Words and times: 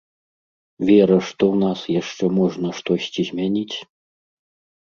Вера, 0.89 1.17
што 1.27 1.43
ў 1.53 1.63
нас 1.65 1.79
яшчэ 1.99 2.31
можна 2.39 2.69
штосьці 2.79 3.27
змяніць? 3.29 3.77